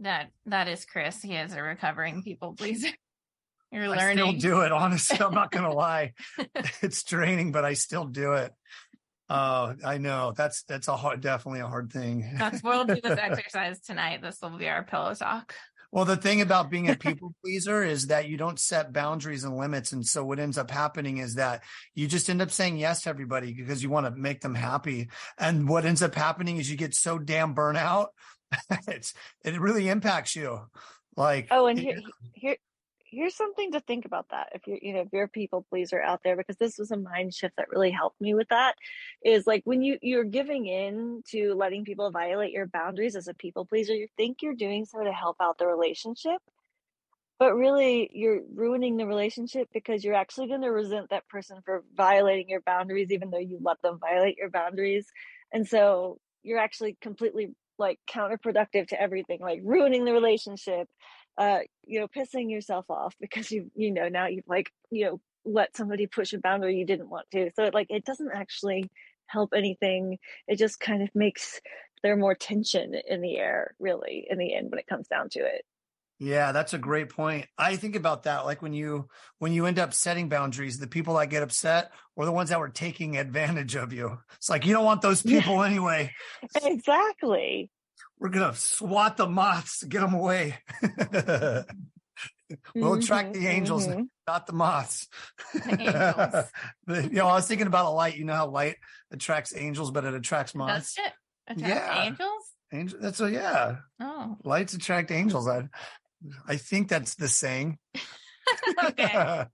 [0.00, 1.20] That that is Chris.
[1.22, 2.88] He is a recovering people pleaser.
[3.72, 4.38] You're I still learning.
[4.40, 4.72] do it.
[4.72, 6.14] Honestly, I'm not going to lie.
[6.82, 8.52] It's draining, but I still do it.
[9.28, 12.34] Uh, I know that's, that's a hard, definitely a hard thing.
[12.36, 14.22] That's we'll do this exercise tonight.
[14.22, 15.54] This will be our pillow talk.
[15.92, 19.56] Well, the thing about being a people pleaser is that you don't set boundaries and
[19.56, 19.92] limits.
[19.92, 21.62] And so what ends up happening is that
[21.94, 25.08] you just end up saying yes to everybody because you want to make them happy.
[25.38, 28.08] And what ends up happening is you get so damn burnout.
[28.88, 30.60] it's, it really impacts you.
[31.16, 31.98] Like, Oh, and here,
[32.34, 32.56] here,
[33.10, 34.50] here's something to think about that.
[34.54, 36.96] If you're, you know, if you're a people pleaser out there, because this was a
[36.96, 38.74] mind shift that really helped me with that.
[39.24, 43.34] Is like when you you're giving in to letting people violate your boundaries as a
[43.34, 46.40] people pleaser, you think you're doing so to help out the relationship,
[47.38, 51.82] but really you're ruining the relationship because you're actually going to resent that person for
[51.96, 55.06] violating your boundaries, even though you let them violate your boundaries,
[55.52, 60.86] and so you're actually completely like counterproductive to everything, like ruining the relationship
[61.40, 65.20] uh you know pissing yourself off because you you know now you've like you know
[65.44, 68.88] let somebody push a boundary you didn't want to so it, like it doesn't actually
[69.26, 71.60] help anything it just kind of makes
[72.02, 75.40] there more tension in the air really in the end when it comes down to
[75.40, 75.64] it
[76.18, 77.46] Yeah, that's a great point.
[77.56, 81.14] I think about that like when you when you end up setting boundaries, the people
[81.14, 84.18] that get upset or the ones that were taking advantage of you.
[84.34, 85.40] It's like you don't want those Yeah.
[85.40, 86.12] people anyway.
[86.64, 87.70] exactly
[88.20, 90.58] We're gonna swat the moths, get them away.
[92.74, 94.08] we'll attract the angels, mhm.
[94.26, 95.08] not the moths.
[95.54, 96.44] The angels.
[97.10, 98.16] You know, I was thinking about a light.
[98.16, 98.76] You know how light
[99.10, 100.94] attracts angels, but it attracts moths.
[100.94, 101.12] That's it.
[101.46, 102.02] Attract Yeah.
[102.04, 102.44] Angels.
[102.72, 103.76] Angel, that's so yeah.
[104.00, 105.48] Oh, Lights attract angels.
[105.48, 105.68] I,
[106.46, 107.78] I think that's the saying.
[108.84, 109.46] okay.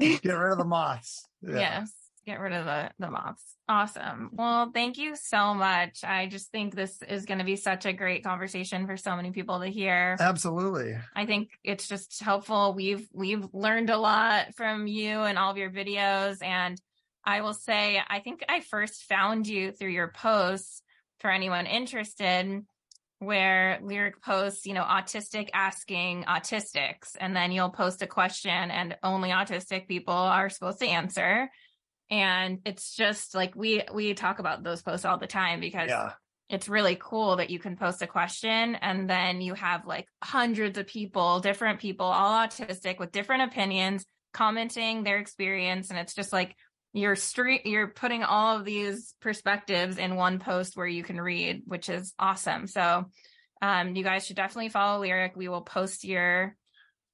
[0.00, 1.24] Get rid of the moths.
[1.42, 1.56] Yeah.
[1.58, 1.92] Yes.
[2.26, 3.56] Get rid of the the moths.
[3.68, 4.30] Awesome.
[4.32, 6.04] Well, thank you so much.
[6.04, 9.30] I just think this is going to be such a great conversation for so many
[9.30, 10.16] people to hear.
[10.18, 10.96] Absolutely.
[11.14, 12.74] I think it's just helpful.
[12.74, 16.80] We've we've learned a lot from you and all of your videos and
[17.24, 20.82] I will say I think I first found you through your posts
[21.20, 22.64] for anyone interested
[23.18, 28.96] where lyric posts, you know, autistic asking autistics and then you'll post a question and
[29.02, 31.48] only autistic people are supposed to answer.
[32.10, 36.12] And it's just like we we talk about those posts all the time because Yeah.
[36.48, 40.78] it's really cool that you can post a question and then you have like hundreds
[40.78, 45.90] of people, different people, all autistic with different opinions, commenting their experience.
[45.90, 46.54] And it's just like
[46.92, 51.62] you're street, you're putting all of these perspectives in one post where you can read,
[51.66, 52.66] which is awesome.
[52.68, 53.06] So,
[53.62, 55.32] um, you guys should definitely follow Lyric.
[55.34, 56.54] We will post your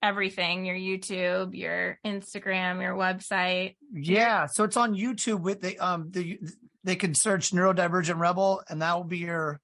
[0.02, 3.76] everything, your YouTube, your Instagram, your website.
[3.92, 4.46] Yeah.
[4.46, 6.38] So it's on YouTube with the um the
[6.84, 9.60] they can search neurodivergent rebel and that will be your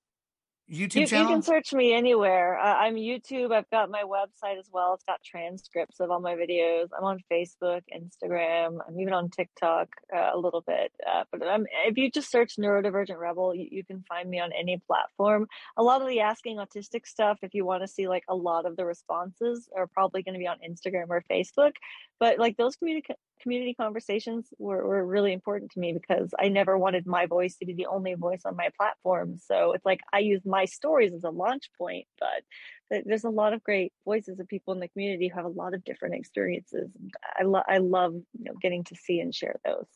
[0.70, 2.58] YouTube You, you can search me anywhere.
[2.58, 3.52] Uh, I'm YouTube.
[3.52, 4.94] I've got my website as well.
[4.94, 6.88] It's got transcripts of all my videos.
[6.96, 8.78] I'm on Facebook, Instagram.
[8.86, 10.90] I'm even on TikTok uh, a little bit.
[11.08, 14.50] Uh, but I'm, if you just search Neurodivergent Rebel, you, you can find me on
[14.58, 15.46] any platform.
[15.76, 18.66] A lot of the Asking Autistic stuff, if you want to see like a lot
[18.66, 21.72] of the responses, are probably going to be on Instagram or Facebook.
[22.18, 23.06] But like those community
[23.40, 27.66] community conversations were, were really important to me because I never wanted my voice to
[27.66, 29.38] be the only voice on my platform.
[29.38, 33.52] So it's like I use my stories as a launch point, but there's a lot
[33.52, 36.88] of great voices of people in the community who have a lot of different experiences.
[37.38, 39.86] I love I love you know getting to see and share those.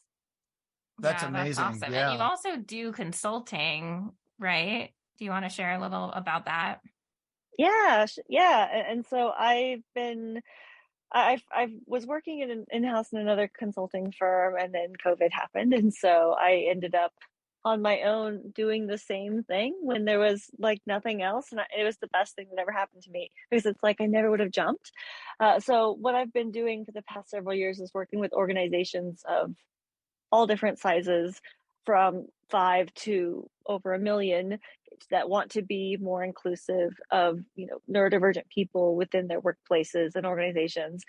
[0.98, 1.64] That's amazing.
[1.64, 1.94] awesome.
[1.94, 4.90] And you also do consulting, right?
[5.18, 6.80] Do you want to share a little about that?
[7.58, 8.84] Yeah, yeah.
[8.88, 10.40] And so I've been,
[11.12, 15.74] I I was working in an in-house in another consulting firm, and then COVID happened,
[15.74, 17.12] and so I ended up
[17.64, 21.66] on my own doing the same thing when there was like nothing else, and I,
[21.78, 24.30] it was the best thing that ever happened to me because it's like I never
[24.30, 24.92] would have jumped.
[25.38, 29.22] Uh, so what I've been doing for the past several years is working with organizations
[29.28, 29.54] of
[30.32, 31.40] all different sizes,
[31.84, 34.58] from five to over a million
[35.10, 40.26] that want to be more inclusive of you know neurodivergent people within their workplaces and
[40.26, 41.04] organizations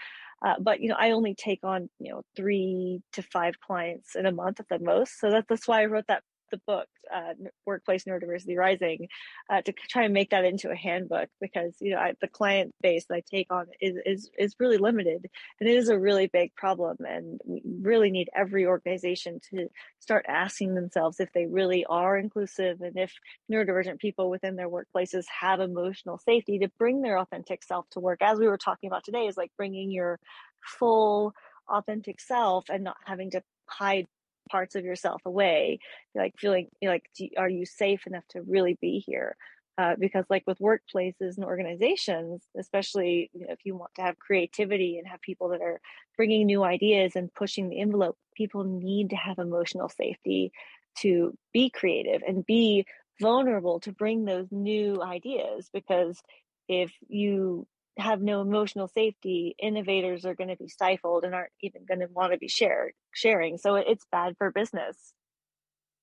[0.45, 4.26] uh, but you know i only take on you know three to five clients in
[4.26, 7.34] a month at the most so that, that's why i wrote that the book uh,
[7.66, 9.08] workplace neurodiversity rising
[9.49, 12.74] uh, to try and make that into a handbook because you know I, the client
[12.82, 15.30] base that i take on is, is is really limited
[15.60, 19.68] and it is a really big problem and we really need every organization to
[19.99, 23.14] start asking themselves if they really are inclusive and if
[23.52, 28.22] neurodivergent people within their workplaces have emotional safety to bring their authentic self to work.
[28.22, 30.20] As we were talking about today is like bringing your
[30.64, 31.34] full
[31.70, 34.08] authentic self and not having to hide
[34.50, 35.80] parts of yourself away
[36.16, 37.04] like feeling like
[37.38, 39.36] are you safe enough to really be here?
[39.78, 44.20] Uh, because like with workplaces and organizations especially you know, if you want to have
[44.20, 45.80] creativity and have people that are
[46.18, 50.52] bringing new ideas and pushing the envelope people need to have emotional safety
[50.98, 52.86] to be creative and be
[53.22, 56.20] vulnerable to bring those new ideas because
[56.68, 57.66] if you
[57.98, 62.08] have no emotional safety, innovators are going to be stifled and aren't even going to
[62.12, 63.58] want to be shared sharing.
[63.58, 65.14] So it's bad for business.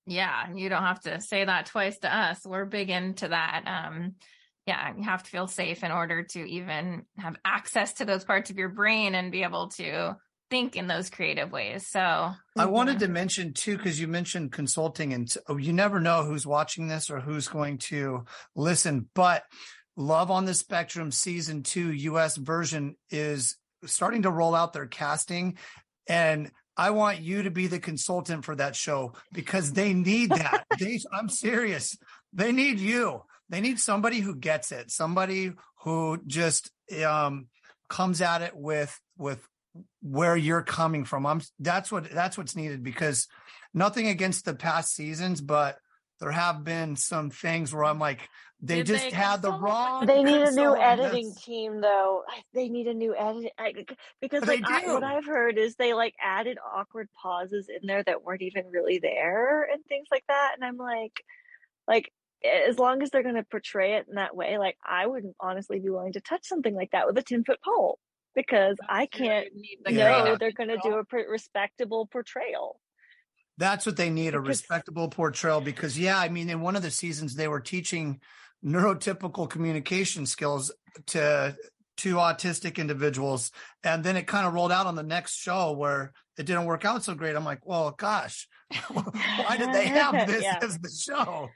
[0.06, 2.40] Yeah, you don't have to say that twice to us.
[2.44, 3.64] We're big into that.
[3.66, 4.14] Um,
[4.66, 8.50] yeah, you have to feel safe in order to even have access to those parts
[8.50, 10.16] of your brain and be able to
[10.50, 11.86] think in those creative ways.
[11.86, 12.00] So
[12.56, 16.88] I wanted to mention too, because you mentioned consulting and you never know who's watching
[16.88, 18.24] this or who's going to
[18.56, 19.42] listen, but
[19.98, 25.58] Love on the Spectrum season two US version is starting to roll out their casting.
[26.08, 30.66] And I want you to be the consultant for that show because they need that.
[30.78, 31.98] they, I'm serious.
[32.32, 33.24] They need you.
[33.48, 35.50] They need somebody who gets it, somebody
[35.82, 36.70] who just
[37.04, 37.48] um,
[37.88, 39.44] comes at it with with
[40.00, 41.26] where you're coming from.
[41.26, 43.26] I'm that's what that's what's needed because
[43.74, 45.76] nothing against the past seasons, but
[46.20, 48.28] there have been some things where I'm like,
[48.60, 50.06] they Did just they had the wrong.
[50.06, 52.24] They need a new editing team, though.
[52.54, 53.52] They need a new edit
[54.20, 58.24] because, like, I, what I've heard is they like added awkward pauses in there that
[58.24, 60.54] weren't even really there and things like that.
[60.56, 61.22] And I'm like,
[61.86, 62.12] like,
[62.68, 65.78] as long as they're going to portray it in that way, like, I wouldn't honestly
[65.78, 68.00] be willing to touch something like that with a ten foot pole
[68.34, 69.46] because I can't
[69.88, 72.80] know they're going to do a respectable portrayal.
[73.58, 76.92] That's what they need a respectable portrayal because, yeah, I mean, in one of the
[76.92, 78.20] seasons, they were teaching
[78.64, 80.72] neurotypical communication skills
[81.06, 81.56] to
[81.98, 83.50] to autistic individuals
[83.82, 86.84] and then it kind of rolled out on the next show where it didn't work
[86.84, 87.36] out so great.
[87.36, 88.48] I'm like well gosh
[88.88, 90.58] why did they have this yeah.
[90.62, 91.48] as the show?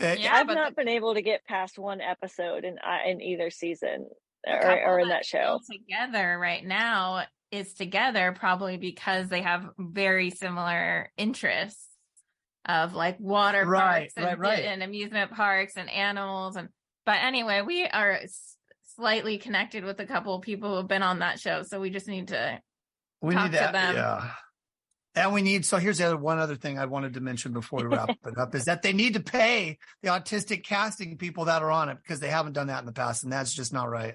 [0.00, 3.50] Yeah, i've not the- been able to get past one episode in uh, in either
[3.50, 4.06] season
[4.46, 5.60] or, or in that show.
[5.70, 11.86] together right now is together probably because they have very similar interests
[12.64, 14.64] of like water right, parks and, right, right.
[14.64, 16.68] and amusement parks and animals and
[17.04, 18.20] but anyway we are
[18.96, 21.90] slightly connected with a couple of people who have been on that show so we
[21.90, 22.58] just need to
[23.20, 24.30] we need that yeah.
[25.14, 27.80] And we need so here's the other one other thing i wanted to mention before
[27.80, 31.62] we wrap it up is that they need to pay the autistic casting people that
[31.62, 33.90] are on it because they haven't done that in the past and that's just not
[33.90, 34.14] right.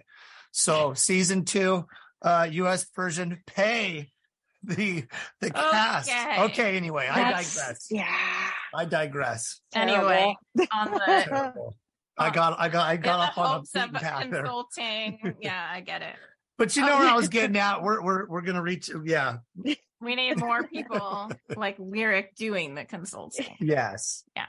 [0.51, 1.85] So season two
[2.21, 4.11] uh us version pay
[4.63, 5.05] the
[5.41, 5.69] the okay.
[5.71, 6.11] cast.
[6.39, 7.87] Okay, anyway, That's, I digress.
[7.89, 8.49] Yeah.
[8.73, 9.61] I digress.
[9.73, 10.35] Anyway,
[10.71, 11.53] on the
[12.17, 15.35] I got I got I got off on a path consulting.
[15.41, 16.15] yeah, I get it.
[16.57, 17.83] But you know where I was getting at.
[17.83, 18.89] We're we're we're gonna reach.
[19.05, 19.37] Yeah.
[19.99, 23.55] We need more people like Lyric doing the consulting.
[23.59, 24.23] Yes.
[24.35, 24.45] Yeah.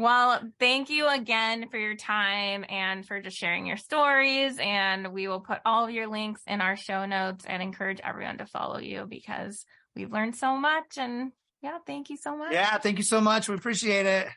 [0.00, 4.56] Well, thank you again for your time and for just sharing your stories.
[4.58, 8.38] And we will put all of your links in our show notes and encourage everyone
[8.38, 10.96] to follow you because we've learned so much.
[10.96, 11.32] And
[11.62, 12.52] yeah, thank you so much.
[12.52, 13.50] Yeah, thank you so much.
[13.50, 14.28] We appreciate it.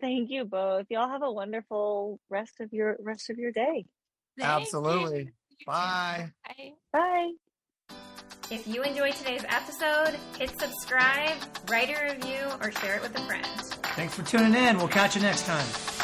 [0.00, 0.86] Thank you both.
[0.88, 3.86] Y'all have a wonderful rest of your rest of your day.
[4.38, 5.32] Thank Absolutely.
[5.58, 5.66] You.
[5.66, 6.30] Bye.
[6.46, 6.72] Bye.
[6.92, 7.32] Bye.
[8.50, 11.36] If you enjoyed today's episode, hit subscribe,
[11.70, 13.46] write a review, or share it with a friend.
[13.96, 14.76] Thanks for tuning in.
[14.76, 16.01] We'll catch you next time.